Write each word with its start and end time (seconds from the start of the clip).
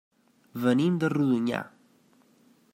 Venim 0.63 0.95
de 1.05 1.11
Rodonyà. 1.15 1.61